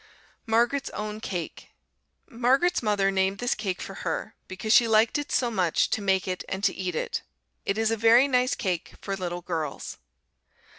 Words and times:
Margaret's 0.47 0.89
Own 0.95 1.19
Cake 1.19 1.69
Margaret's 2.27 2.81
mother 2.81 3.11
named 3.11 3.37
this 3.37 3.53
cake 3.53 3.79
for 3.83 3.93
her, 4.01 4.33
because 4.47 4.73
she 4.73 4.87
liked 4.87 5.19
it 5.19 5.31
so 5.31 5.51
much 5.51 5.91
to 5.91 6.01
make 6.01 6.27
it 6.27 6.43
and 6.49 6.63
to 6.63 6.73
eat 6.73 6.95
it. 6.95 7.21
It 7.67 7.77
is 7.77 7.91
a 7.91 7.97
very 7.97 8.27
nice 8.27 8.55
cake 8.55 8.95
for 8.99 9.15
little 9.15 9.43
girls. 9.43 9.99